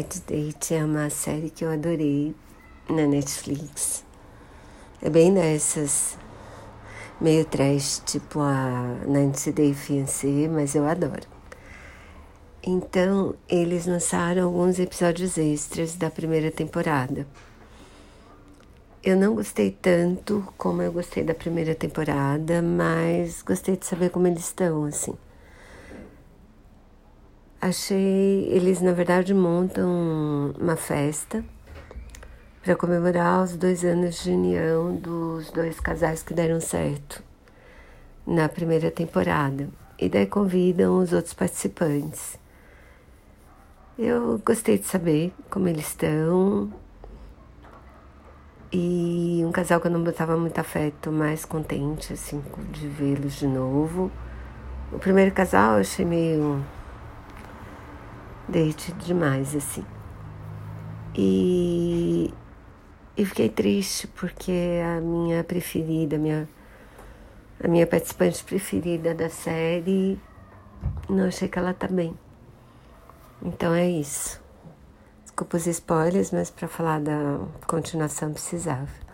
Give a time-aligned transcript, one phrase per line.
[0.00, 2.34] Side Date é uma série que eu adorei
[2.88, 4.02] na Netflix.
[5.02, 6.16] É bem dessas,
[7.20, 11.26] meio trash, tipo a 90 Day Fiancé, mas eu adoro.
[12.62, 17.26] Então, eles lançaram alguns episódios extras da primeira temporada.
[19.02, 24.26] Eu não gostei tanto como eu gostei da primeira temporada, mas gostei de saber como
[24.26, 25.14] eles estão, assim.
[27.60, 28.48] Achei.
[28.50, 31.44] Eles, na verdade, montam uma festa
[32.62, 37.22] para comemorar os dois anos de união dos dois casais que deram certo
[38.26, 39.68] na primeira temporada.
[39.98, 42.38] E daí convidam os outros participantes.
[43.98, 46.72] Eu gostei de saber como eles estão.
[48.72, 53.46] E um casal que eu não botava muito afeto, mais contente, assim, de vê-los de
[53.46, 54.10] novo.
[54.90, 56.64] O primeiro casal eu achei meio
[58.50, 59.84] date demais, assim.
[61.14, 62.32] E,
[63.16, 66.48] e fiquei triste porque a minha preferida, a minha,
[67.62, 70.18] a minha participante preferida da série,
[71.08, 72.16] não achei que ela tá bem.
[73.42, 74.40] Então é isso.
[75.22, 79.00] Desculpa os spoilers, mas para falar da continuação precisava.